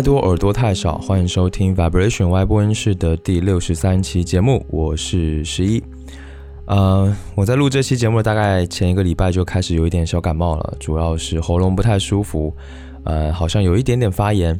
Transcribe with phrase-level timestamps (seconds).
[0.00, 5.82] 太多，耳朵太少，欢迎收听 Vibration Y 播音室的第六十三期节目，我是十一。
[6.64, 12.50] 呃，我在录这期节目大概前一个礼拜就开始有一点小感冒了，主要是喉咙不太舒服，
[13.04, 14.58] 呃，好像有一点点发炎，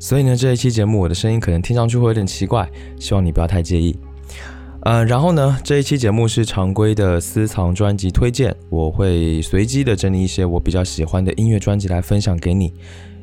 [0.00, 3.96] 所以呢，这一期节目我的声音可能听上去会有点奇怪，希望你不要太介意。
[4.82, 12.72] 呃，然后呢，这一期节目是常规的私藏专辑推荐，我会随机的整理一些我比较喜欢的音乐专辑来分享给你。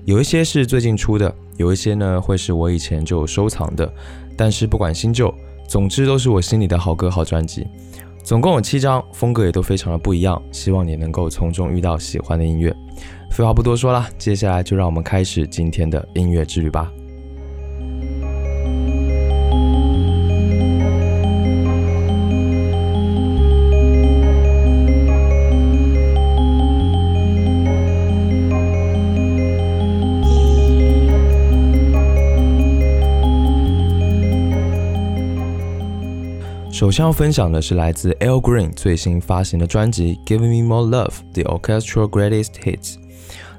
[0.07, 3.93] 有一些是最近出的，有一些呢会是我以前就收藏的，
[4.38, 5.30] 但是不管新旧，
[5.67, 7.67] 总之都是我心里的好歌好专辑。
[8.23, 12.73] 总共有七张，风格也都非常的不一样，希望你能够从中遇到喜欢的音乐。
[13.31, 16.89] 废话不多说了，接下来就让我们开始今天的音乐之旅吧。
[36.78, 42.94] 首先要分享的是来自 Al Green 最新发行的专辑《Give Me More Love: The Orchestral Greatest Hits》。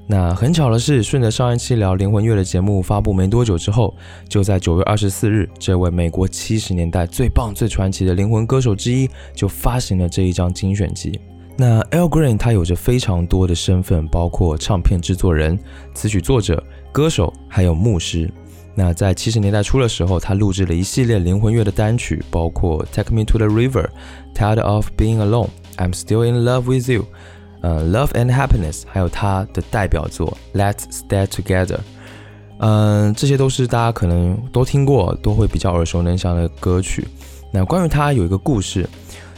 [0.07, 3.93] 那很巧的是，顺着上一期聊灵魂乐的节目发布没多久之后，
[4.29, 11.21] 就在九月二十四日，这位美国七十年代最棒最传奇的灵魂歌手之一就发行了这一张精选集。
[11.57, 15.59] 那 Al Green 他有着非常多的身份，包括唱片制作人、
[15.93, 18.33] 词曲作者、歌手，还有牧师。
[18.75, 23.71] 那在七十年代初的时候，他录制了一系列灵魂乐的单曲，包括《Take Me to the River》、
[24.35, 27.03] 《Tired of Being Alone》、《I'm Still in Love with You》、
[27.63, 31.77] 呃，《Love and Happiness》，还有他的代表作《Let's Stay Together》。
[32.61, 37.07] 嗯，这些都是大家可能都听过，都会比较耳熟能详的歌曲。
[37.53, 38.89] 那关于他有一个故事，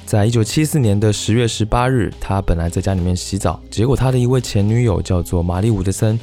[0.05, 6.19] 在一九七四年的十月十八日，他本来在家里面洗澡，结果他的一位前女友叫做玛丽伍德森，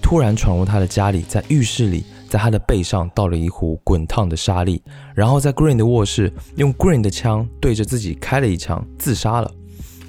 [0.00, 2.04] 突然闯入他的家里，在浴室里。
[2.32, 4.82] 在他的背上倒了一壶滚烫的沙粒，
[5.14, 9.50] 然后在 Green 的卧室用 Green 的枪对着自己开了一枪，自杀了。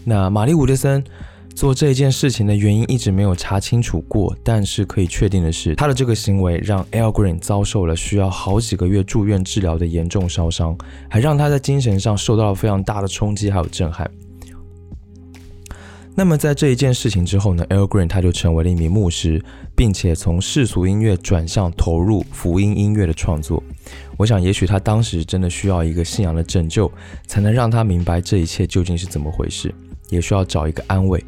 [0.05, 1.03] 那玛丽伍德森
[1.53, 10.77] 做这件事情的原因一直没有查清楚过，但是可以确定的是，他的这个行为让 Al Green 遭受了需要好几个月住院治疗的严重烧伤，
[11.09, 14.09] 还让他在精神上受到了非常大的冲击还有震撼。
[16.15, 19.43] 那么在这一件事情之后呢，El Green 他就成为了一名牧师，
[19.75, 23.63] 并且从世俗音乐转向投入福音音乐的创作。
[24.15, 26.91] 我想，也许他当时真的需要一个信仰的拯救，
[27.25, 29.73] 才能让他明白这一切究竟是怎么回事，
[30.09, 31.23] 也需要找一个安慰。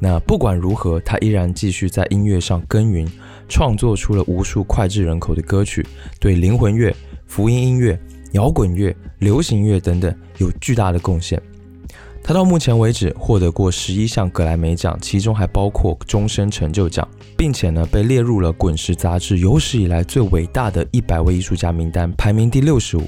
[0.00, 3.08] 那不管如何，他依然继续在音乐上耕耘，
[3.48, 5.86] 创作出了无数脍炙人口的歌曲，
[6.18, 6.94] 对灵魂乐、
[7.26, 7.96] 福音音乐、
[8.32, 11.40] 摇滚乐、流行乐等等有巨大的贡献。
[12.26, 23.02] 他到目前为止获得过十一项格莱美奖，其中还包括终身成就奖，并且呢被列入了《滚石》杂志有史以来最伟大的一百位艺术家名单，排名第六十五，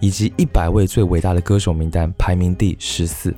[0.00, 3.34] 以及一百位最伟大的歌手名单，排名第十四。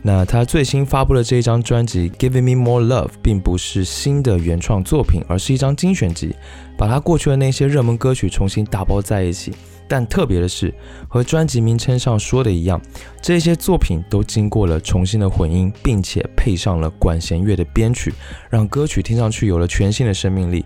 [0.00, 6.36] 那他最新发布的这一张专辑《Giving Me More Love》并不是新的原创作品，而是一张精选集，
[6.78, 9.52] 把他过去的那些热门歌曲重新打包在一起。
[9.90, 10.72] 但特别的是，
[11.08, 12.80] 和专辑名称上说的一样，
[13.20, 18.14] 这些作品都经过了重新的混音，并且配上了管弦乐的编曲，
[18.48, 20.64] 让歌曲听上去有了全新的生命力。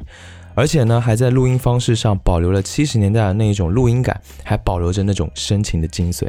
[0.55, 6.29] 而且呢，还在录音方式上保留了七十年代的那一种录音感，还保留着那种深情的精髓。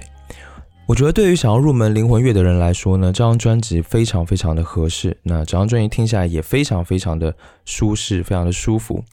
[0.88, 5.18] 我觉得对于想要入门灵魂乐的人来说呢，这张专辑非常非常的合适。
[5.24, 7.36] 那整张专辑听下来也非常非常的
[7.66, 9.04] 舒适，非常的舒服。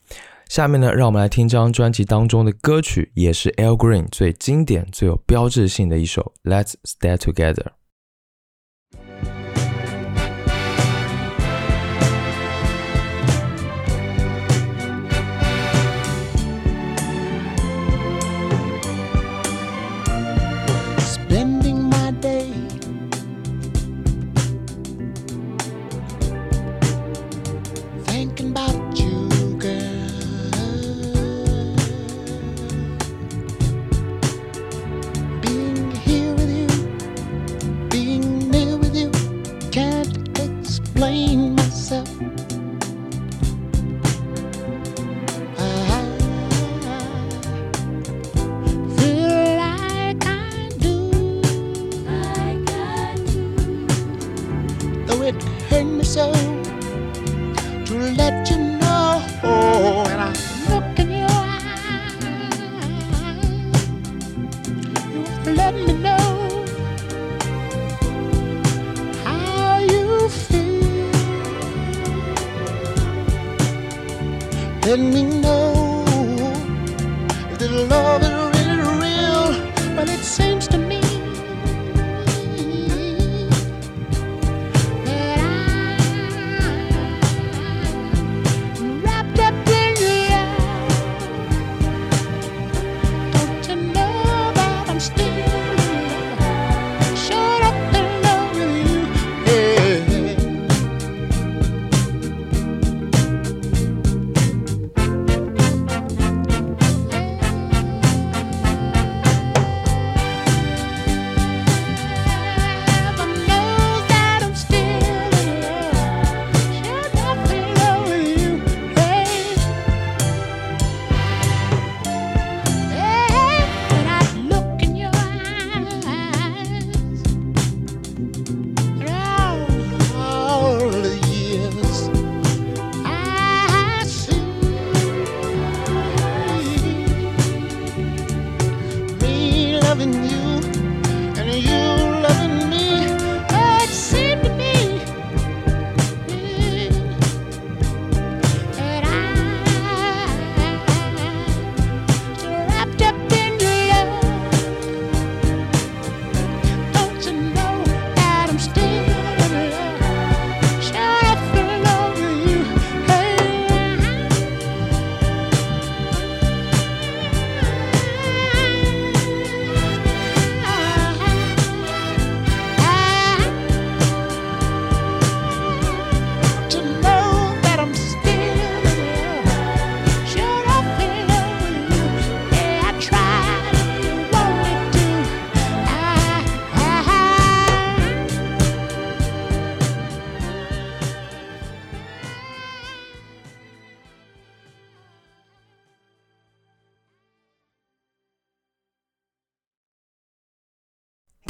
[0.52, 7.54] 下面呢，让我们来听这张专辑当中的歌曲，也是 Al Green 最经典、最有标志性的一首《Let's Stay Together》。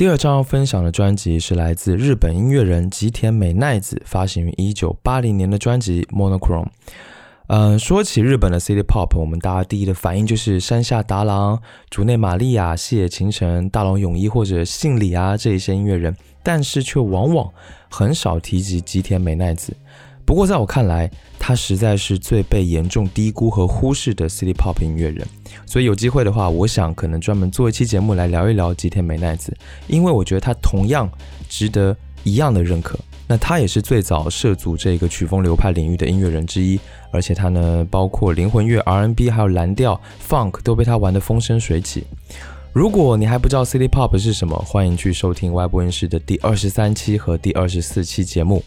[0.02, 6.64] 第二张要分享的专辑是来自日本音乐人吉田美奈子发行于一九八零年的专辑《Monochrome》。
[7.46, 17.48] 嗯，说起日本的 City Pop，我们大家第一的反应就是山下达郎、竹内玛利亚、细野晴臣、大龙泳衣或者信里啊这一些音乐人，但是却往往
[17.88, 19.76] 很少提及吉田美奈子。
[20.32, 25.28] 不过在我看来，他实在是最被严重低估和忽视的 City Pop 音乐人。
[25.66, 29.54] 所以有机会的话，我想可能专门做一期节目来聊一聊吉田美奈子，
[29.88, 31.06] 因为我觉得他同样
[31.50, 31.94] 值得
[32.24, 32.98] 一样的认可。
[33.28, 36.80] 那他也是最早涉足这个曲风流派领域的音乐人之一，
[37.10, 42.04] 而且他呢，包括灵魂乐、R&B 还有蓝调、Funk 都被他玩得风生水起。
[42.72, 48.64] 如果你还不知道 City Pop 是什么，欢迎去收听外播音室的第二十三期和第二十四期节目。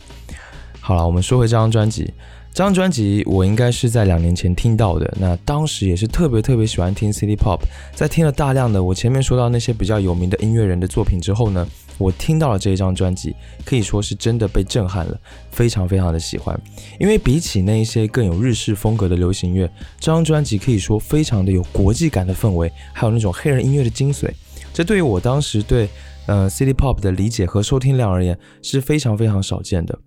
[0.88, 2.14] 好了，我们说回这张专辑。
[2.54, 7.60] 这张专辑我应该是在两年前听到的，那当时也是特别特别喜欢听 City Pop，
[7.96, 16.56] 在听了大量的我前面说到那些比较有名的音乐人的作品之后呢，我听到了这一张专辑，可以说是真的被震撼了，非常非常的喜欢。
[17.00, 19.68] 因为比起那一些更有日式风格的流行乐，
[20.00, 24.30] 这张专辑可以说非常的有国际感的氛围，还有那种黑人音乐的精髓。
[24.72, 25.90] 这对于我当时对
[26.28, 29.98] 呃 City Pop 的理解和收听量而言是非常非常少见的。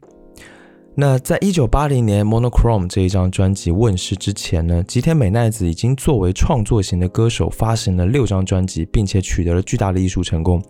[0.95, 10.61] 那在一九八零年《Monochrome》这一张专辑问世之前呢，吉田美奈子已经作为创作型的歌手发行了六张专辑，并且取得了巨大的艺术成功。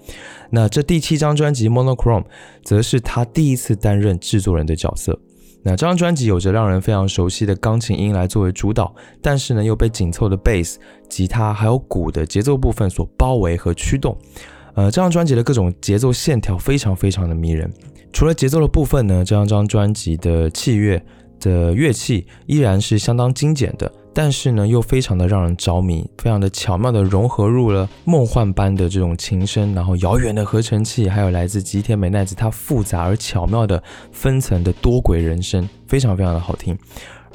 [0.50, 2.22] 那这第七张专辑《Monochrome》
[2.62, 5.18] 则是他第一次担任制作人的角色。
[5.62, 14.14] 那这张专辑有着让人非常熟悉的钢琴音来作为主导，但是呢又被紧凑的贝斯、吉他还有鼓的节奏部分所包围和驱动。
[14.74, 17.72] 呃，这张专辑的各种节奏线条非常非常的迷人。
[18.12, 21.00] 除了节奏的部分呢，这张张专辑的器乐
[21.40, 36.76] 的乐器依然是相当精简的，但是呢又非常的让人着迷，非常的巧妙的融合入了梦幻般的这种琴声，然后遥远的合成器，还有来自吉田美奈子它复杂而巧妙的分层的多轨人声，非常非常的好听。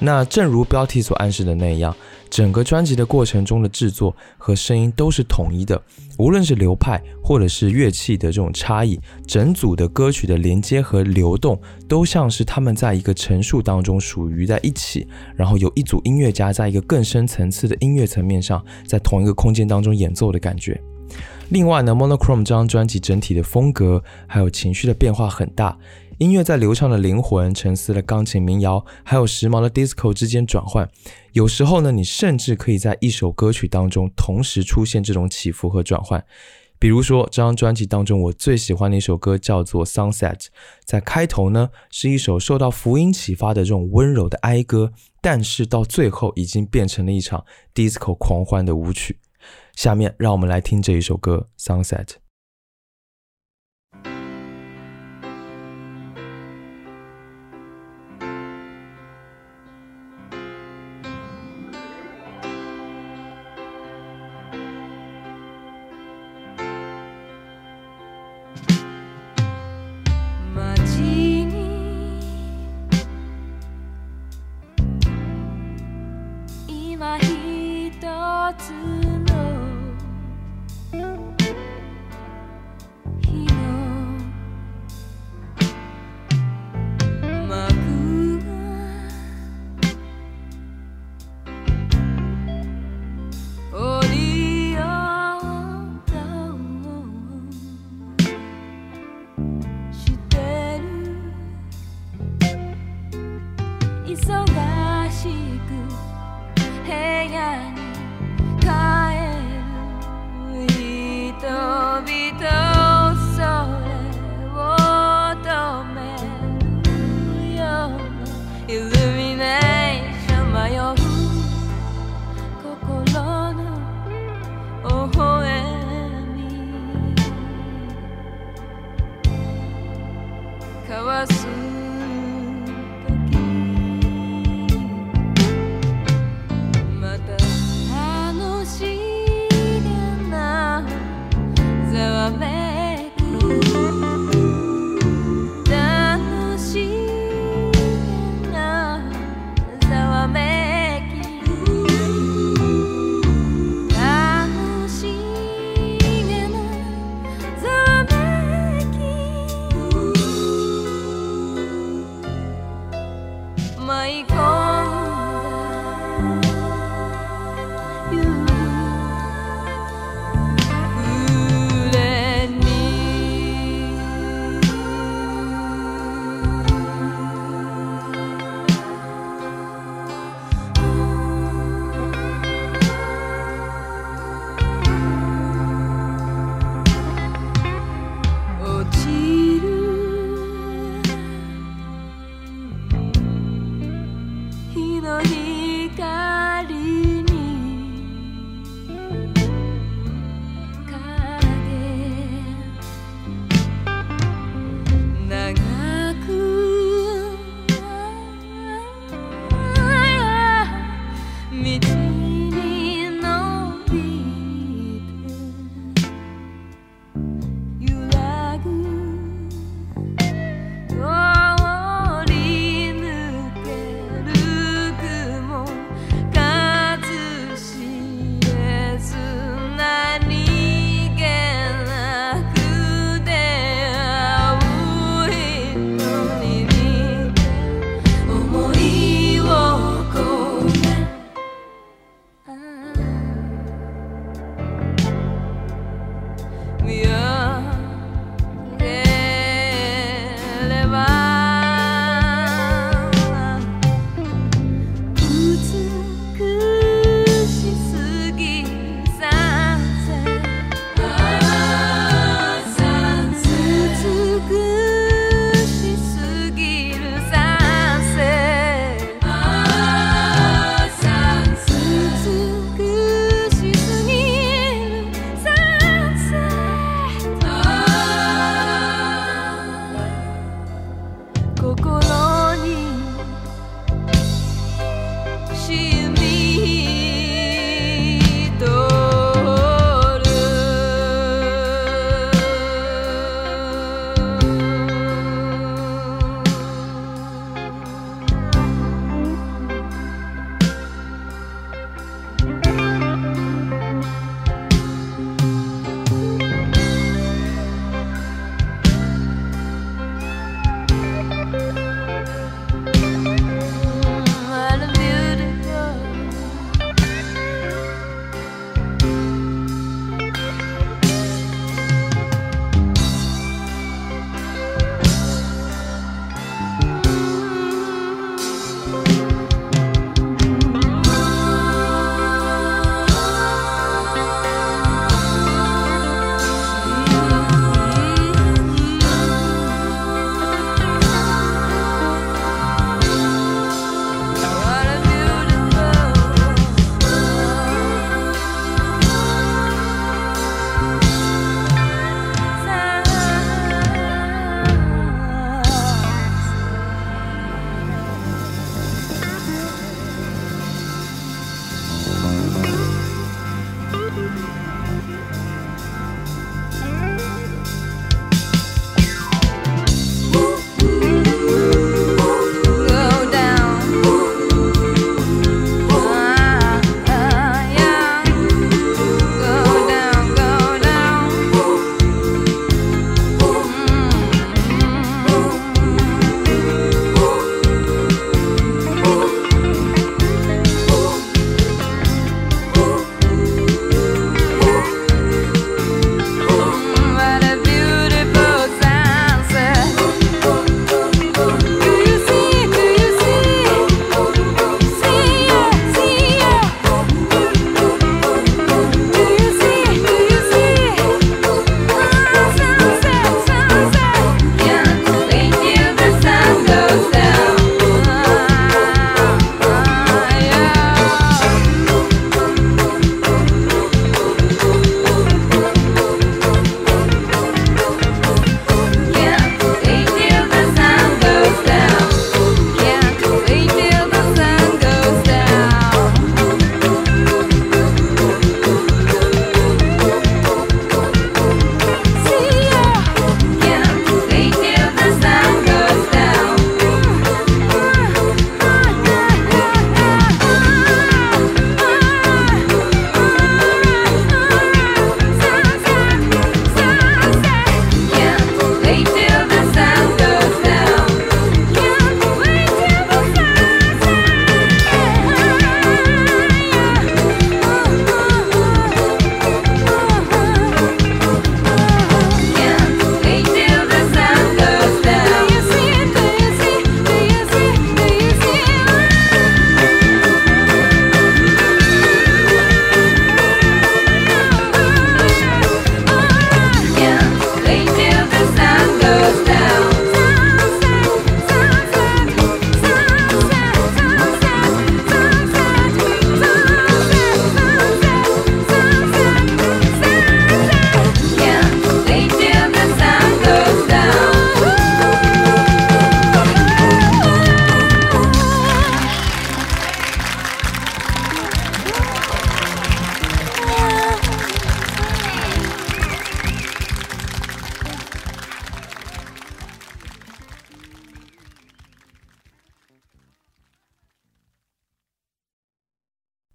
[0.05, 1.95] 那正如标题所暗示的那样，
[2.29, 5.81] 整个专辑的过程中的制作和声音都是统一的，
[6.17, 11.57] 无论是流派或者是乐器的这种差异，整组的歌曲的连接和流动
[11.87, 15.07] 都像是他们在一个陈述当中属于在一起，
[15.37, 20.77] 然后有一组音乐家在一个更深层次的音乐层面上，在同一个空间当中演奏的感觉。
[21.49, 25.77] 另外呢，Monochrome 这张专辑整体的风格还有情绪的变化很大。
[26.23, 30.89] 音乐在流畅的灵魂、沉思的钢琴民谣，还有时髦的 disco 之间转换。
[31.33, 36.23] 有时候呢，你甚至可以在一首歌曲当中同时出现这种起伏和转换。
[36.79, 40.37] 比如说，这张专辑当中我最喜欢的一首歌叫做《Sunset》，
[40.85, 47.43] 在开头呢是一首受到福音启发的这种温柔的哀歌，但是到最后已经变成了一场
[47.75, 49.19] disco 狂欢的舞曲。
[49.75, 52.05] 下面让我们来听这一首歌《Sunset》。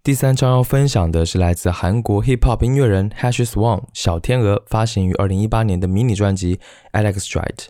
[0.09, 6.59] 第三张要分享的是来自韩国 hip hop 音乐人 Hash Swan 小天鹅发行于二零一八年的迷你专辑
[6.93, 7.67] Alex Stride。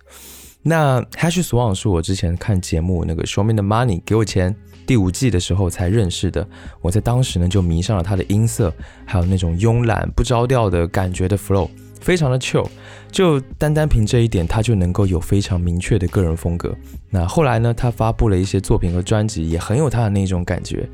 [0.61, 4.55] 那 Hash Swan 是我之前看节目那个 Show Me the Money 给我钱
[4.87, 6.47] 第五季的时候才认识的。
[6.79, 8.73] 我在当时呢就迷上了他的音色，
[9.03, 12.69] 还有那种慵懒不着调的感觉的 flow，非常的 chill。
[13.11, 16.75] 就单单凭这一点，他就能够有非常明确的个人风格。
[17.09, 20.87] 那后来呢，他发布了一些作品和专辑，也很有他的那种感觉。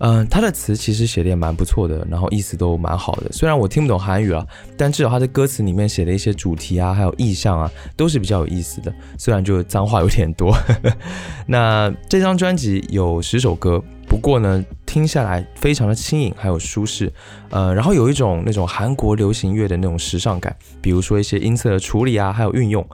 [0.00, 3.32] 嗯，他的词其实写的也蛮不错的，然后意思都蛮好的。
[3.32, 8.94] 虽然我听不懂韩语啊，但至少他的歌词里面写的一些主题啊，还有意象啊，都是比较有意思的。
[9.18, 10.56] 虽然就脏话有点多。
[11.46, 17.12] 那这张专辑有十首歌，不过呢，听下来非常的轻盈，还有舒适。
[17.50, 22.88] 呃，然后有一种那种韩国流行乐的那种时尚感，比如说一些音色的处理啊，还有运用。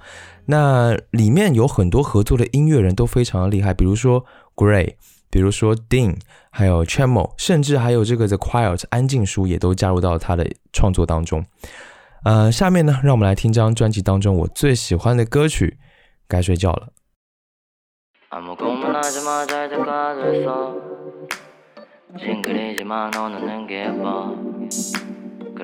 [0.46, 4.94] 那里面有很多合作的音乐人都非常的厉害，比如说 Gray。
[5.30, 6.16] 比如说 Dean，
[6.50, 11.44] 还有 Chamo，甚至还有这个 The Quiet 安静书也都加入到他的创作当中。
[12.24, 15.76] 呃，下面呢，让我们来听这张专辑当中我最喜欢的歌曲
[16.28, 16.90] 《该睡觉了》。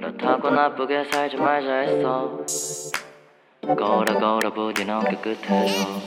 [0.00, 2.38] 그렇다고 나쁘게 살지 말자 했어.
[3.66, 6.00] 걸어 걸어 부디 넘게 끝에서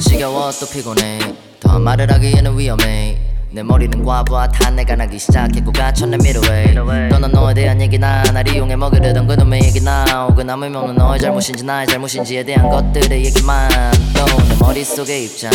[0.00, 1.20] 지겨워 또 피곤해.
[1.60, 3.16] 더 말을 하기에는 위험해.
[3.50, 8.76] 내 머리는 과부하 탄 내가 나기 시작했고 갇혔네 미ddleway 너는 너에 대한 얘기나 날 이용해
[8.76, 10.04] 먹으려던 그놈의 얘기나.
[10.28, 13.70] 혹은 남의 명은 너의 잘못인지 나의 잘못인지에 대한 것들의 얘기만.
[14.14, 15.50] 또내 머릿속에 입장.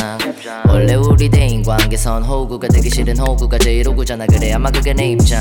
[0.67, 4.25] 원래 우리 대인 관계선 호구가 되기 싫은 호구가 제일 호구잖아.
[4.25, 5.39] 그래 아마 그게 내 입장.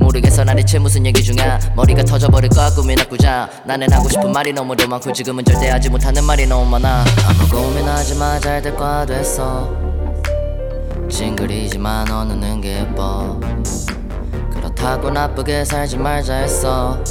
[0.00, 1.60] 모르겠어 나 대체 무슨 얘기 중이야.
[1.76, 3.50] 머리가 터져버릴 거야 꿈이 나꾸자.
[3.66, 7.04] 나는 하고 싶은 말이 너무도 많고 지금은 절대 하지 못하는 말이 너무 많아.
[7.28, 9.83] 아무 고민하지 마 잘 될 거야 됐어
[11.08, 13.38] 징그리지만 너는 게 예뻐.
[14.52, 17.02] 그렇다고 나쁘게 살지 말자 했어.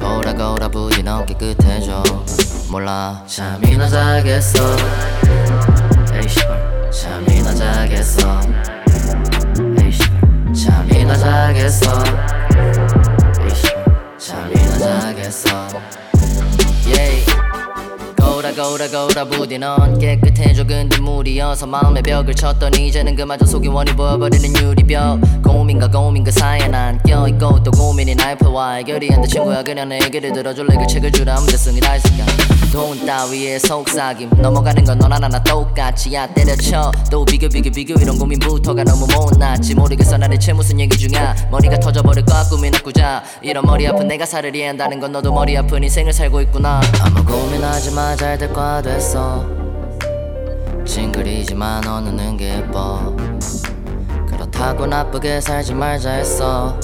[0.00, 2.02] 거울아 거울아 부디 너 깨끗해져
[2.70, 3.22] 몰라.
[3.26, 4.76] 잠이나 자겠어.
[6.90, 8.40] 잠이나 자겠어.
[10.54, 12.04] 잠이나 자겠어.
[14.18, 15.68] 잠이나 자겠어.
[16.86, 17.21] yeah.
[18.42, 23.94] 거울아 거울아 거울아 부디 넌 깨끗해져 근데 물이어서 마음의 벽을 쳤더니 이제는 그마저 속이 원이
[23.94, 25.42] 보여버리는 유리벽.
[25.44, 30.00] 고민과 고민 그 사이에 난 껴있고 또 고민이 날 펴와 해결이 안돼 친구야 그냥 내
[30.02, 30.76] 얘기를 들어줄래?
[30.76, 32.24] 그 책을 주라 문제성이 다 있을까?
[32.72, 34.30] 돈 따위에 속삭임.
[34.38, 36.90] 넘어가는 건 너나 나나 똑같이 야 때려쳐.
[37.10, 39.74] 또 비교 비교 비교 이런 고민부터가 너무 못났지.
[39.74, 41.48] 모르겠어 나 대체 무슨 얘기 중이야.
[41.50, 43.22] 머리가 터져버릴 것 같고 미나꾸자.
[43.42, 46.80] 이런 머리 아픈 내가 살을 이해한다는 건 너도 머리 아픈 인생을 살고 있구나.
[47.02, 49.46] 아무 고민 하지 마잘 잘될 거야 됐어.
[50.86, 53.14] 징그리지만 너는 게 예뻐.
[54.26, 56.78] 그렇다고 나쁘게 살지 말자 했어.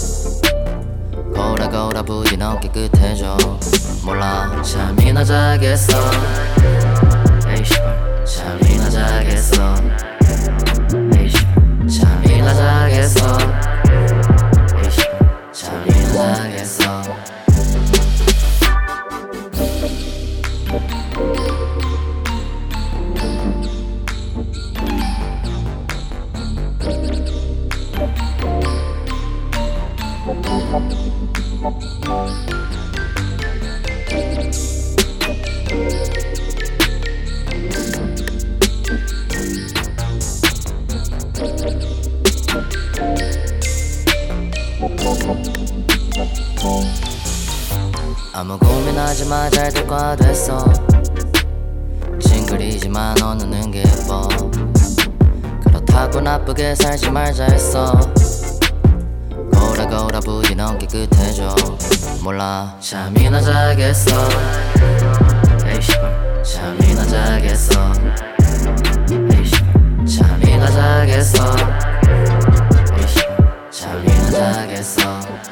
[1.35, 3.37] 거울아 거울아 부디 너 깨끗해져
[4.05, 5.92] 몰라 잠이나 자겠어.
[8.25, 9.75] 잠이나 자겠어.
[11.88, 13.38] 잠이나 자겠어.
[15.53, 17.17] 잠이나 자겠어
[48.33, 50.64] 아무 고민하지 마 잘 될 거야 됐어.
[52.21, 54.29] 징그리지만 너는 게 예뻐.
[55.64, 57.99] 그렇다고 나쁘게 살지 말자 했어.
[59.53, 61.56] 거울아 거울아 부디 넌 깨끗해져
[62.24, 64.12] 몰라 잠이나 자겠어
[65.65, 67.93] 에이 씨발 잠이나 자겠어
[69.12, 71.56] 에이 씨발 잠이나 자겠어
[73.00, 75.43] 에이 씨발 잠이나 자겠어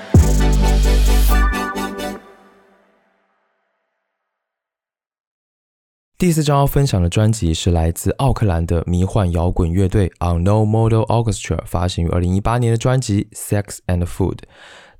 [6.21, 14.37] 第四张要分享的专辑是来自奥克兰的迷幻摇滚乐队 Unknown Model Orchestra 发行于二零一八年的专辑 Sex and Food。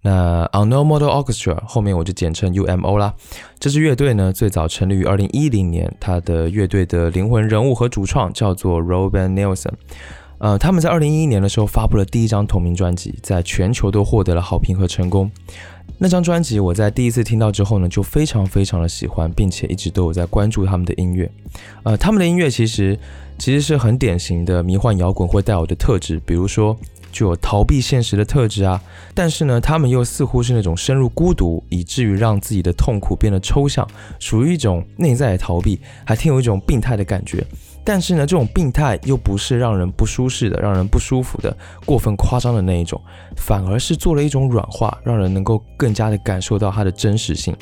[0.06, 3.12] 那 Unknown Model Orchestra 后面我就简称 UMO 啦。
[3.58, 9.72] 这支乐队呢最早成立于二零一零年，它的乐队的灵魂人物和主创叫做 Robin Nelson。
[10.38, 15.28] 呃，他们在二零一一年的时候发布了第一张同名专辑，在全球都获得了好评和成功。
[15.98, 21.28] 那张专辑我在第一次听到之后呢，就非常非常的喜欢，并且一直都有在关注他们的音乐。
[21.82, 22.96] 呃，他们的音乐其实
[23.38, 26.78] 其实是很典型的迷幻摇滚会带有的特质，比如说
[27.16, 28.78] 具有逃避现实的特质啊。
[29.14, 37.42] 但是呢，他们又似乎是那种深入孤独，以至于让自己的痛苦变得抽象，属于一种内在的逃避，还挺有一种病态的感觉。
[37.82, 43.00] 但是呢，这种病态又不是让人不舒适的、让人不舒服的、过分夸张的那一种，
[43.36, 47.56] 反而是做了一种软化，让人能够更加的感受到它的真实性。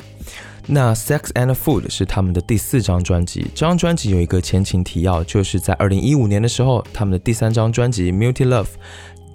[0.67, 8.63] 那《Sex and Food》是他们的第四张专辑，这张专辑有一个前情提要，就是在二零一五年的时候，他们的第三张专辑《Multi Love》，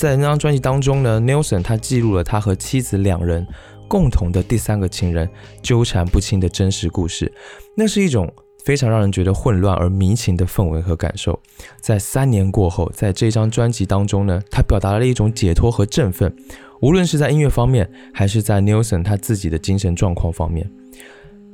[0.01, 3.47] 在那张专辑当中呢，Nelson 他记录了他和妻子两人
[3.87, 5.29] 共同的第三个情人
[5.63, 7.31] 纠缠不清的真实故事，
[7.77, 8.33] 那是一种。
[8.63, 11.39] 非常让人觉得混乱而迷情的氛围和感受，
[11.81, 16.31] 在三年过后，在这张专辑当中呢，他表达了一种解脱和振奋，
[16.83, 20.71] 无论是在音乐方面，还是在 Nelson 他自己的精神状况方面。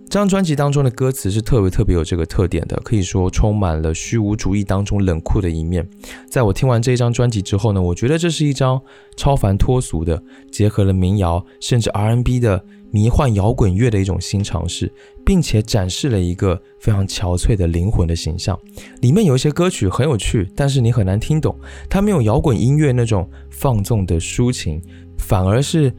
[0.09, 5.87] 这张专辑当中的歌词是特别特别有这个特点的，可以说充满了虚无主义当中冷酷的一面。
[6.31, 8.81] 在我听完这一张专辑之后呢，我觉得这是一张
[9.17, 12.65] 超凡脱俗的，结合了民谣甚至 R&B 的。
[12.93, 14.91] 迷幻摇滚乐的一种新尝试，
[15.23, 18.59] 并且展示了一个非常憔悴的灵魂的形象。
[19.03, 21.55] 里面有一些歌曲很有趣，但是你很难听懂。
[21.91, 24.81] 它没有摇滚音乐那种放纵的抒情，
[25.19, 25.93] 反而是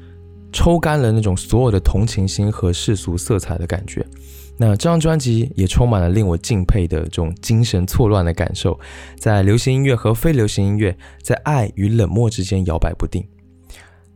[0.52, 4.06] 抽干了那种所有的同情心和世俗色彩的感觉。
[4.60, 8.80] 那这张专辑也充满了令我敬佩的这种精神错乱的感受，
[9.20, 13.24] 在流行音乐和非流行音乐，在爱与冷漠之间摇摆不定。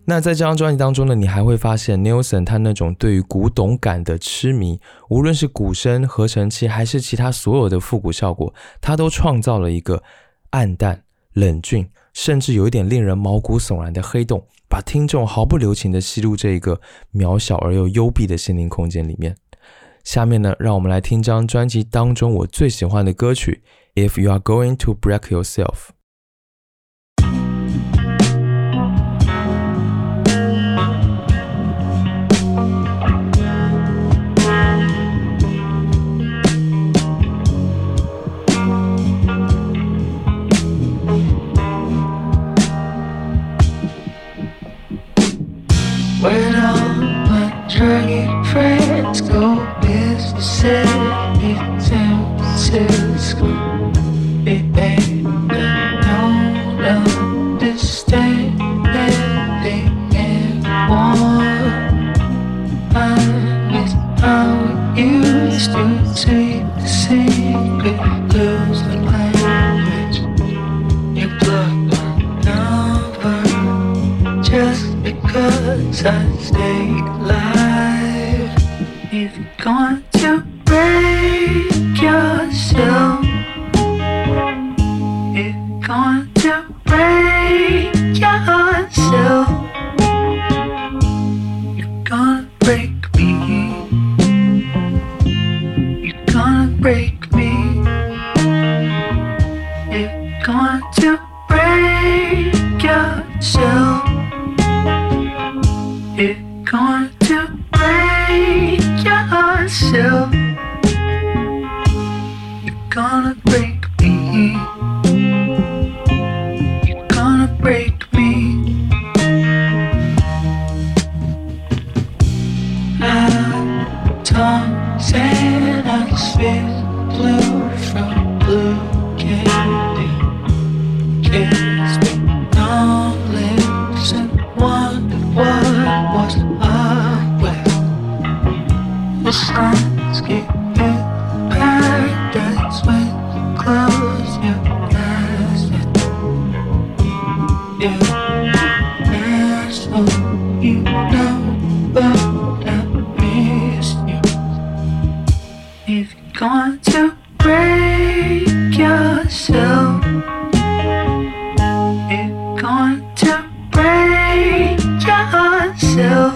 [0.03, 10.01] 那在这张专辑当中呢，你还会发现 Nelson 他那种对于古董感的痴迷，无论是鼓声、合成器，还是其他所有的复古效果，他都创造了一个
[10.49, 16.79] 暗淡、冷峻，甚至有一点令人毛骨悚然的黑洞，把听众毫不留情的吸入这一个
[17.13, 19.35] 渺小而又幽闭的心灵空间里面。
[20.05, 23.61] 下面呢，让我们来听张专辑当中我最喜欢的歌曲
[24.01, 25.65] 《If You Are Going to Break Yourself》。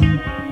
[0.02, 0.45] Bye.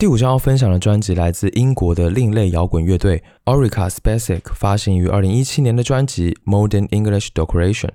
[0.00, 7.90] 第五张要分享的专辑来自英国的另类摇滚乐队 Orica Spacek，发行于二零一七年的专辑 Modern English Decoration。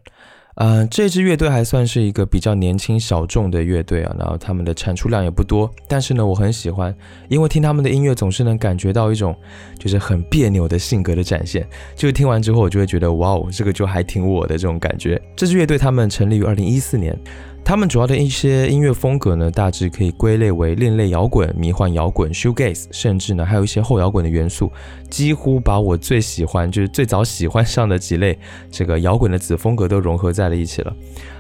[0.54, 6.96] 呃，这支乐队还算是一个比较年轻小众的乐队啊，然后他们的产出量也不多，但是呢，我很喜欢，
[7.28, 9.36] 因为听他们的音乐总是能感觉到一种
[9.80, 15.20] 就是很别扭的性格的展现，就是听完之后我就会觉得哇哦，这个就还挺我的这种感觉。
[15.36, 17.20] 这支乐队他们成立于二零一四年。
[17.66, 24.72] 他们主要的一些音乐风格呢，大致可以归类为另类摇滚、迷幻摇滚、shoegaze，甚至呢还有一些后摇滚的元素，
[25.10, 28.38] 几乎把我最喜欢就是最早喜欢上的几类
[28.70, 30.96] 这个摇滚的子风格都融合在了一起了。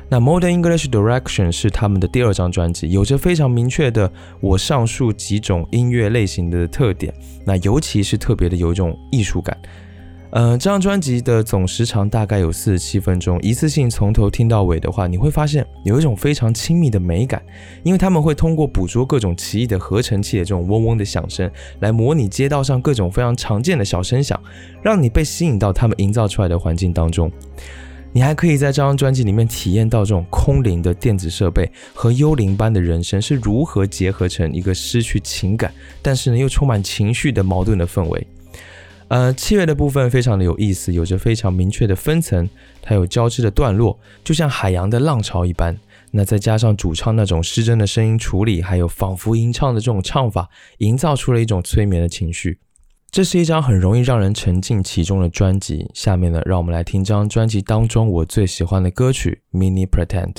[0.09, 4.11] 那 Modern English Direction 是他们的第二张专辑，有着非常明确的
[4.41, 7.13] 我上述几种音乐类型的特点，
[7.45, 9.55] 那尤其是特别的有一种艺术感。
[10.35, 17.41] 呃，这张专辑的总时长大概有四十七分钟，一次性从头听到尾的话，你会发现有一种非常亲密的美感，
[17.83, 24.37] 因为他们会通过捕捉各种奇异的合成器的这种嗡嗡的响声，来模拟街道上各种非常常见的小声响，
[24.83, 27.31] 让你被吸引到他们营造出来的环境当中。
[28.11, 38.27] 你还可以在这张专辑里面体验到这种空灵的电子设备和幽灵般的人声是如何结合成一个失去情感，但是呢又充满情绪的矛盾的氛围。
[39.07, 42.49] 呃，器乐的部分非常的有意思，有着非常明确的分层，
[42.81, 45.77] 它有交织的段落，就像海洋的浪潮一般。
[46.11, 52.59] 那再加上主唱那种失真的声音处理，还有仿佛吟唱的这种唱法，营造出了一种催眠的情绪。
[53.11, 55.89] 这是一张很容易让人沉浸其中的专辑。
[55.93, 60.33] 下面呢，让我们来听这张专辑当中我最喜欢的歌曲《Mini Pretend》。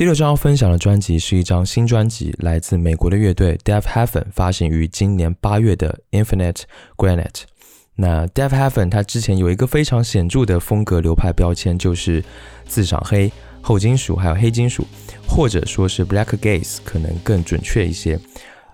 [0.00, 6.62] 第六张要分享的专辑是一张新专辑，来自美国的乐队 Deaf Heaven，发行于今年八月的 Infinite
[6.96, 7.42] Granite。
[7.96, 12.24] 那 Deaf Heaven 它之前有一个非常显著的风格流派标签，就是
[12.64, 13.30] 自赏黑、
[13.60, 14.86] 后金属还有黑金属，
[15.28, 18.18] 或者说是 Black Gaze，可能更准确一些。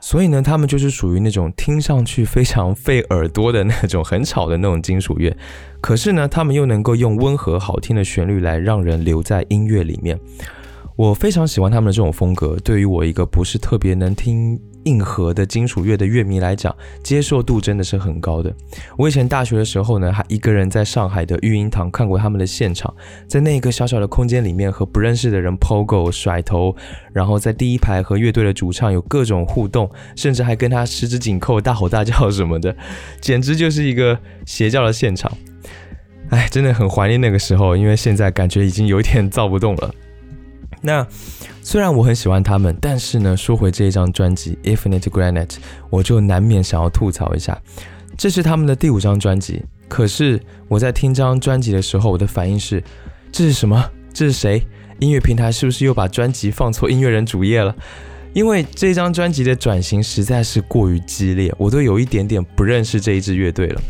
[0.00, 5.36] 所以呢，他们就是属于那种听上去非常费耳朵的那种很吵的那种金属乐，
[5.80, 10.16] 可是呢，他们又能够用温和好听的旋律来让人留在音乐里面。
[10.96, 12.56] 我非常喜欢他们的这种风格。
[12.64, 18.50] 对于我一个不是特别能听硬核的金属乐的乐迷来讲，接受度真的是很高的。
[18.96, 22.94] 我以前大学的时候呢，还一个人在上海的育音堂看过他们的现场，
[23.28, 26.74] 在那个小小的空间里面和不认识的人 pogo 甩头，
[27.12, 32.74] 然后在第一排和乐队的主唱有各种互动，甚至还跟他十指紧扣、大吼大叫什么的，
[33.20, 35.30] 简直就是一个邪教的现场。
[36.30, 39.94] 哎，真的很怀念那个时候，因为现在感觉已经有点躁不动了。
[40.86, 41.04] 那
[41.62, 45.46] 虽然我很喜欢他们，但是呢，说回这一张专辑《Infinite Granite》，
[45.90, 47.60] 我就难免想要吐槽一下。
[48.16, 52.80] 这是他们的第五张专辑，可是我在听这张专辑的时候，我的反应是：
[53.32, 53.84] 这是什么？
[54.14, 54.64] 这是谁？
[55.00, 57.74] 音乐平台是不是又把专辑放错音乐人主页了？
[58.32, 63.82] 因为这张专辑的转型实在是过于激烈，我都有一点点不认识这一支乐队了。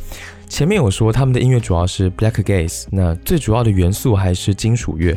[0.48, 5.14] 前面有说他们的音乐主要是 Black Gaze，那最主要的元素还是金属乐。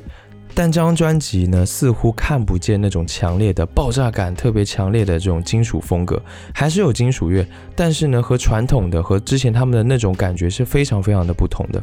[0.61, 6.21] 但这张专辑呢，似乎看不见那种强烈的爆炸感，特别强烈的这种金属风格，
[6.53, 7.47] 还是有金属乐，
[7.77, 11.81] 但是呢，和传统的和之前他们的那种感觉是非常非常的不同的。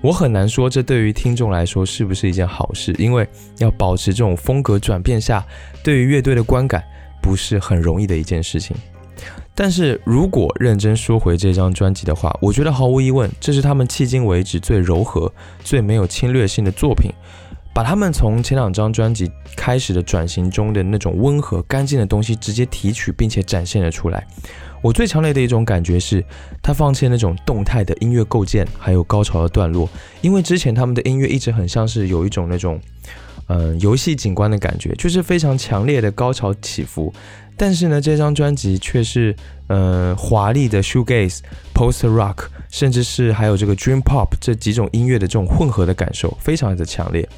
[0.00, 3.24] 我很难说这对于听众来说是不是一件好事，因为
[3.58, 5.46] 要保持这种风格转变下，
[5.84, 6.82] 对于乐队的观感
[7.22, 8.76] 不是很容易的一件事情。
[9.54, 17.08] 但是如果认真说回这张专辑的话，我觉得毫无疑问，这是他们迄今为止最柔和、最没有侵略性的作品。
[17.76, 24.26] 把他们从前两张专辑开始的转型中的那种温和干净的东西直接提取，并且展现了出来。
[24.80, 26.24] 我最强烈的一种感觉是，
[26.62, 29.86] 他放弃那种动态的音乐构建，还有高潮的段落。
[30.22, 32.80] 因为之前他们的音乐一直很像是有一种那种，
[33.48, 37.12] 嗯，游戏景观的感觉，就是非常强烈的高潮起伏。
[37.58, 41.40] 但是呢，这张专辑却是，呃，华丽的 shoegaze、
[41.74, 47.28] post rock，甚至是还有这个 dream pop 这几种音乐的这种混合的感受，非常的强烈。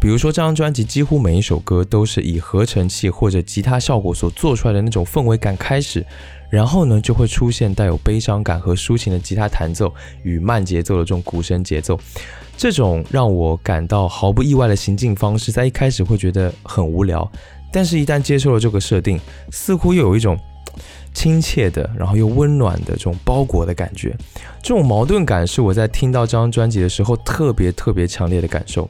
[0.00, 6.04] 比如说，这张专辑几乎每一首歌都是以合成器或者吉他效果所做出来的那种氛围感开始，
[6.48, 9.92] 然后呢就会出现带有悲伤感和抒情的吉他弹奏
[10.22, 11.98] 与慢节奏的这种鼓声节奏。
[12.56, 17.28] 这种让我感到毫不意外的行进方式，在一开始会觉得很无聊，
[17.72, 19.20] 但是一旦接受了这个设定，
[19.50, 20.38] 似乎又有一种
[21.12, 24.16] 亲切的，然后又温暖的这种包裹的感觉。
[24.62, 28.88] 这种矛盾感是我在听到这张专辑的时候特别特别强烈的感受。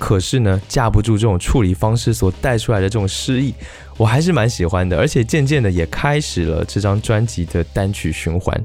[0.00, 3.54] 可是呢，架不住这种处理方式所带出来的这种诗意，
[3.96, 8.60] 我还是蛮喜欢的，而且渐渐的也开始了这张专辑的单曲循环。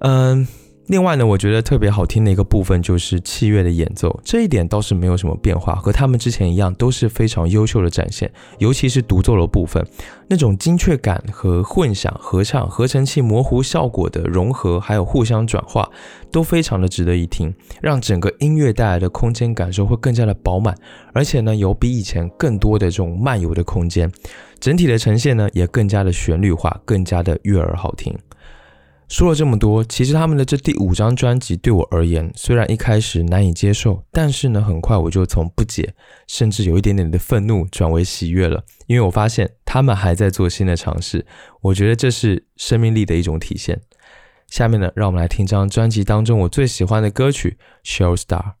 [0.00, 0.44] 嗯。
[0.86, 8.30] 另外呢，我觉得特别好听的一个部分就是器乐的演奏，这一点倒是没有什么变化，和他们之前一样都是非常优秀的展现。
[8.58, 9.86] 尤其是独奏的部分，
[10.28, 15.88] 那种精确感和混响、合唱、合成器模糊效果的融合，还有互相转化，
[16.32, 20.76] 都非常的值得一听，让整个音乐带来的空间感受会更加的饱满，
[21.12, 24.10] 而且呢，有比以前更多的这种漫游的空间，
[24.58, 28.12] 整体的呈现呢也更加的旋律化，更加的悦耳好听。
[29.12, 35.92] 说了这么多，其实他们的这第五张专辑对我而言，虽然一开始难以接受，但是呢，很快我就从不解，
[36.26, 38.64] 甚至有一点点的愤怒，转为喜悦了。
[38.86, 41.26] 因为我发现他们还在做新的尝试，
[41.60, 43.78] 我觉得这是生命力的一种体现。
[44.48, 48.54] 下面呢，让我们来听张专辑当中我最喜欢的歌曲《Show Star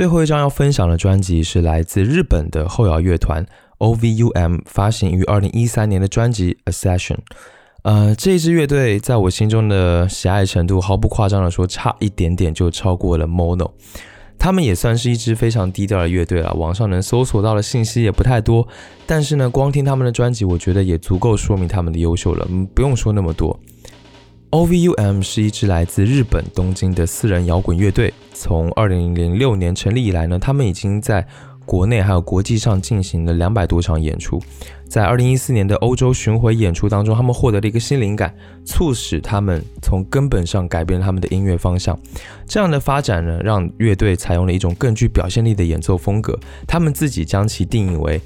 [0.00, 3.44] 最后一张要分享的专辑是来自日本的后摇乐团
[3.80, 7.16] OVUM 发行于二零一三年的专辑《Accession》。
[7.82, 13.72] 呃，这支乐队在我心中的喜爱程度，毫不夸张的说，差一点点就超过了 Mono。
[14.38, 18.66] 他们也算是一支非常低调的乐队了，网上能搜索到的信息也不太多。
[19.06, 22.48] 但是呢，光听他们的专辑，我觉得也足够说明他们的优秀了。
[22.74, 23.60] 不用说那么多。
[24.50, 28.12] OVUM 是一支来自日本东京的四人摇滚乐队。
[28.32, 31.24] 从二零零六年成立以来呢，他们已经在
[31.64, 34.42] 国内还有国际上进行了两百多场演出。
[34.88, 38.34] 在二零一四年的欧洲巡回演出当中，他们获得了一个新灵感，
[38.64, 41.96] 促使他们从根本上改变了他们的音乐方向。
[42.44, 46.36] 这样的发展呢，让乐队采用了一种更具表现力的演奏风格。
[46.66, 48.20] 他们自己将其定义为。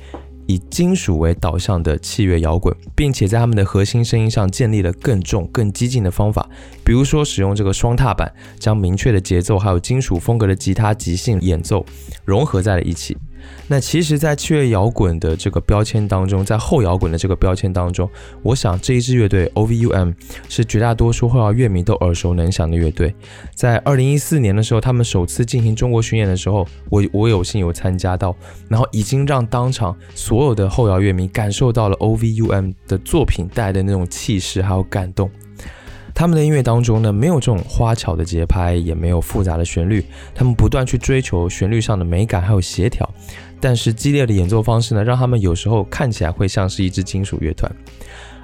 [0.47, 6.49] 以金属为导向的器乐摇滚，并且在他们的核心声音上建立了更重、更激进的方法，
[6.84, 11.84] 比如说使用这个双踏板，将明确的节奏还有金属风格的吉他即兴演奏
[12.24, 13.16] 融合在了一起。
[13.66, 18.09] 那其实，在七月摇滚的这个标签当中，在后摇滚的这个标签当中，
[18.42, 20.14] 我想这一支乐队 OVUM
[20.49, 23.14] 是绝大多数后摇乐迷都耳熟能详的乐队。
[23.55, 28.36] 在二零一四年的时候，他们首次进行中国巡演的时候，我我有幸有参加到，
[28.68, 35.30] 然后已经让当场所有的后摇乐迷感受到了 OVUM 的作品带来的那种气势还有感动。
[36.14, 40.04] 他们的音乐当中呢，没有这种花巧的节拍，也没有复杂的旋律，
[40.34, 43.08] 他们不断去追求旋律上的美感还有协调。
[43.60, 47.70] 但是激烈的演奏方式呢，让他们有时候看起来会像是一支金属乐团。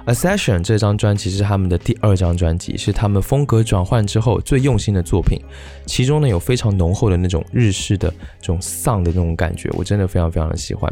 [0.13, 5.39] 《Accession》这张专辑是他们的第二张专辑，是他们风格转换之后最用心的作品。
[5.85, 8.09] 其中呢，有非常浓厚的那种日式的
[8.41, 10.91] 这种丧的那种感觉，我真的非常非常的喜欢。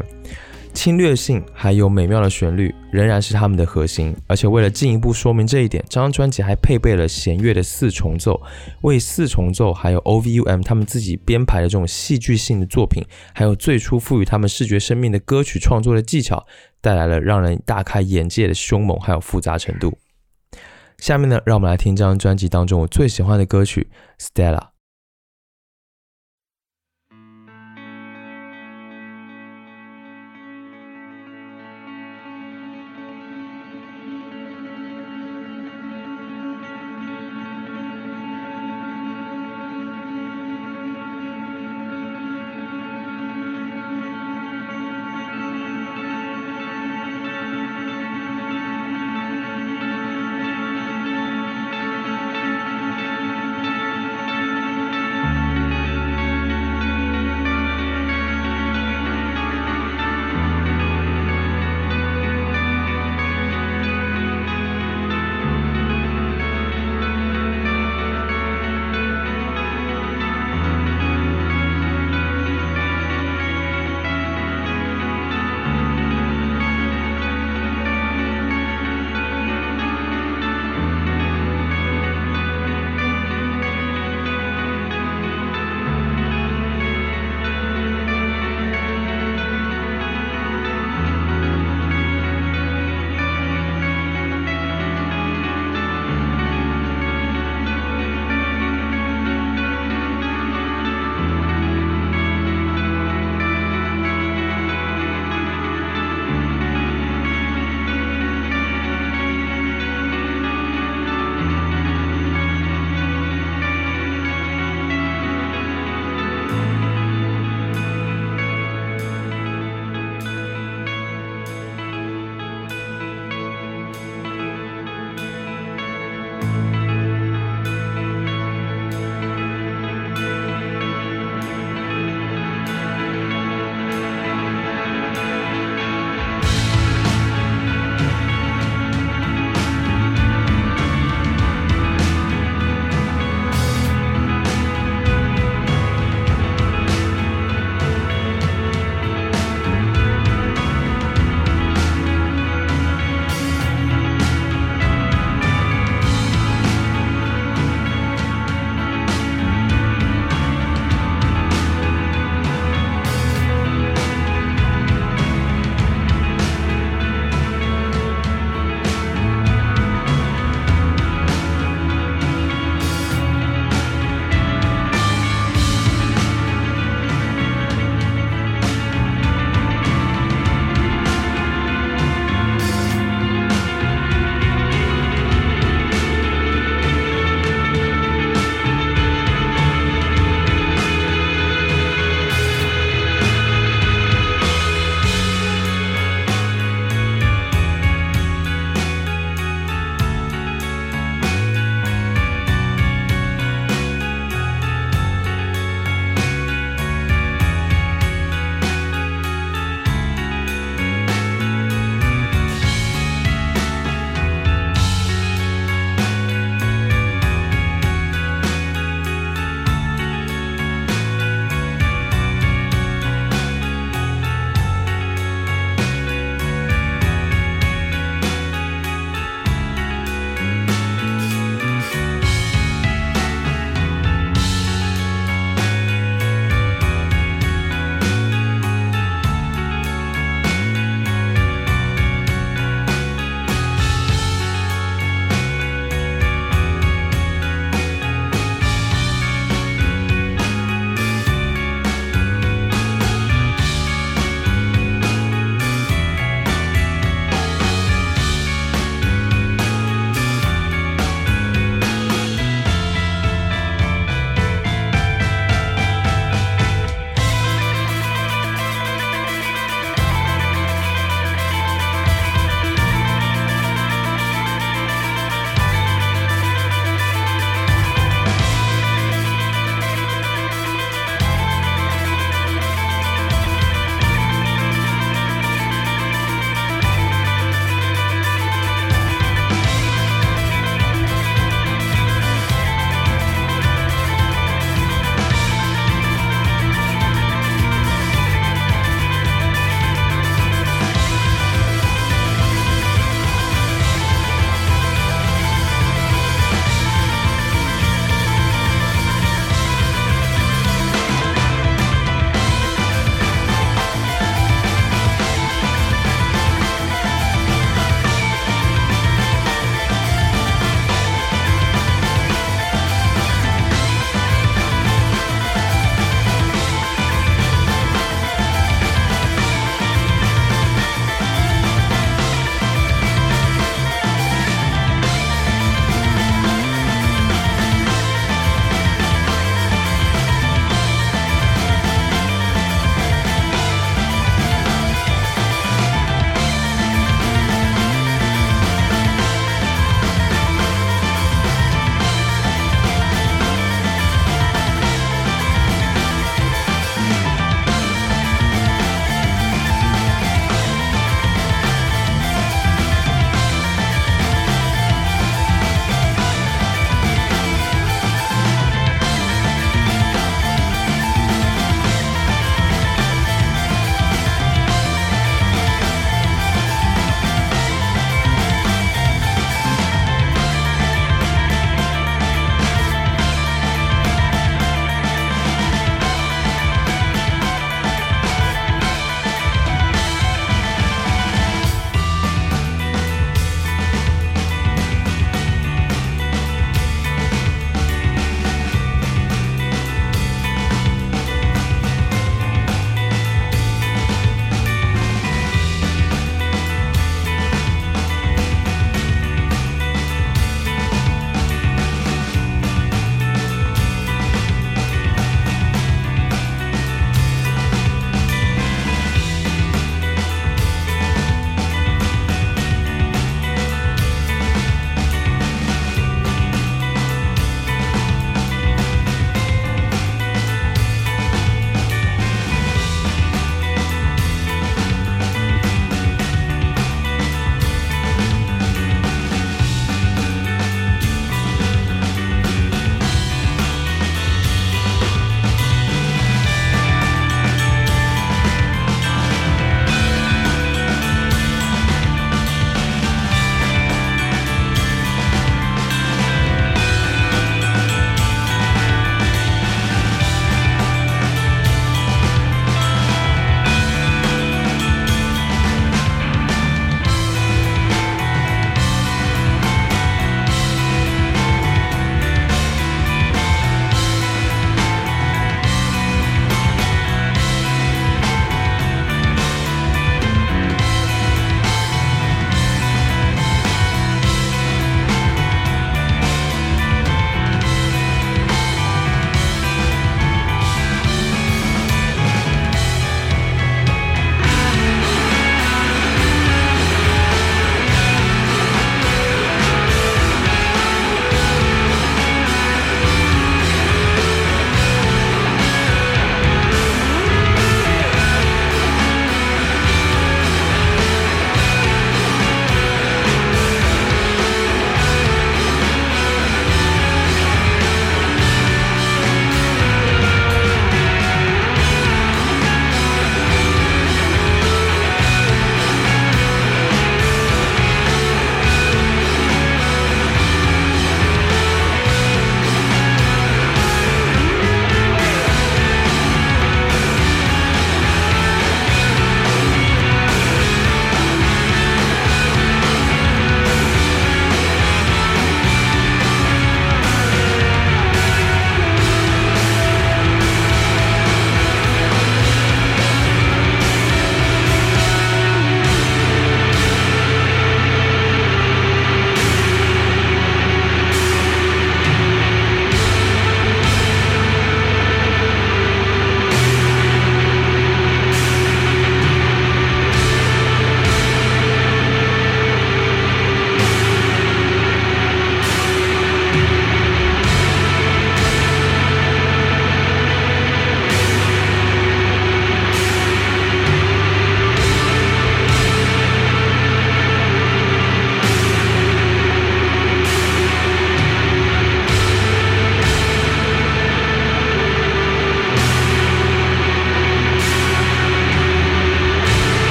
[0.72, 8.40] 侵略性还有美妙的旋律仍然是他们的核心，而且为了进一步说明这一点，这张专辑还配备了弦乐的四重奏，
[8.82, 13.04] 为四重奏还有 OVUM 他们自己编排的这种戏剧性的作品，
[13.34, 16.46] 还有最初赋予他们视觉生命的歌曲创作的技巧，
[16.80, 19.98] 带来了让人大开眼界的凶猛还有复杂程度。
[20.98, 23.88] 下面呢，让我们来听这张专辑当中我最喜欢的歌曲
[24.22, 24.58] 《Stella》。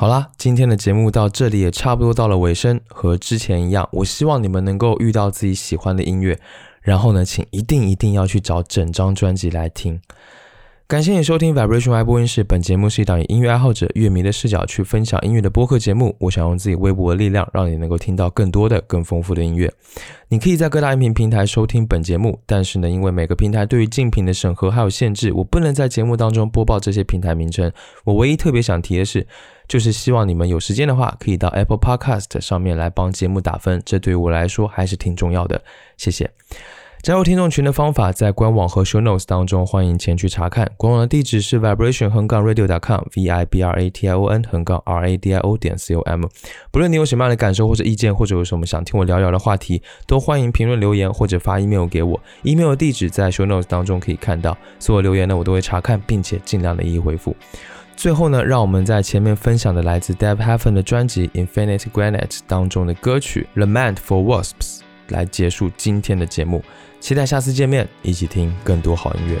[0.00, 2.80] 好啦，今天的节目到这里也差不多到了尾声。
[2.88, 6.40] 和之前一样，我希望你们能够遇到自己喜欢的音乐，
[6.80, 10.00] 然后呢，请一定一定要去找整张专辑来听。
[10.90, 12.42] 感谢你收听 Vibration Y 播音室。
[12.42, 16.16] 本节目是一档以音乐爱好者、乐迷的视角去分享音乐的播客节目。
[16.18, 19.72] 我想用自己微薄的力量，让你能够听到更多的、更丰富的音乐。
[20.28, 27.70] 你可以在各大音频平台收听本节目，但是呢，因为每个平台对于竞品的审核还有限制，我不能在节目当中播报这些平台名称。
[28.02, 29.24] 我唯一特别想提的是，
[29.68, 35.62] 就是希望你们有时间的话，可以到 Apple Podcast 上面来帮节目打分，这对于我来说还是挺重要的。
[35.96, 36.28] 谢谢。
[37.02, 40.70] 加入听众群的方法在官网和 show notes 当中，欢迎前去查看。
[40.76, 42.66] 官网的地址是 vibration 横杠 radio.
[42.66, 45.38] dot com，v i b r a t i o n 横杠 r a d i
[45.38, 46.26] o 点 c o m。
[46.70, 52.20] 不论你有什么样的感受或者意见，或者有什么想听我聊聊的话题，都欢迎评论留言或者发 email 给我。
[52.42, 54.54] email 的地址在 show notes 当中可以看到。
[54.78, 57.34] 所有留言呢，我都会查看，并且尽量的一一回复。
[57.96, 66.62] 最后呢，让我们在前面分享的来自 Deb Heaven 的专辑 Infinite Granite 当中的歌曲 Lament for Wasps 来结束今天的节目。
[67.00, 69.38] 期待下次见面，一起听更多好音乐。